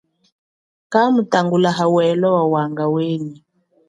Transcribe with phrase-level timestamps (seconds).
[0.91, 3.37] Kamutangula hawelo wawanga wenyi.